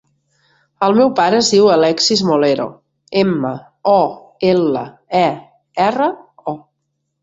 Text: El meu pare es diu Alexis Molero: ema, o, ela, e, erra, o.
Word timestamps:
El 0.87 0.95
meu 0.99 1.11
pare 1.19 1.37
es 1.43 1.51
diu 1.57 1.69
Alexis 1.73 2.25
Molero: 2.31 2.67
ema, 3.23 3.55
o, 3.95 3.97
ela, 4.57 4.87
e, 5.25 5.27
erra, 5.91 6.13
o. 6.53 6.61